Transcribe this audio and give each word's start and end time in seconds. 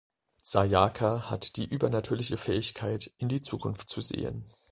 Sayaka 0.43 1.29
hat 1.29 1.57
die 1.57 1.65
übernatürliche 1.65 2.35
Fähigkeit 2.37 3.11
in 3.19 3.27
die 3.27 3.43
Zukunft 3.43 3.87
zu 3.87 4.01
sehen. 4.01 4.47